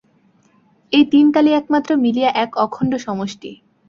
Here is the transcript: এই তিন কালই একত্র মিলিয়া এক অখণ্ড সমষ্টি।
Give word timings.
এই 0.91 1.05
তিন 1.11 1.25
কালই 1.31 1.51
একত্র 1.53 1.91
মিলিয়া 1.97 2.29
এক 2.35 2.51
অখণ্ড 2.57 2.91
সমষ্টি। 2.97 3.51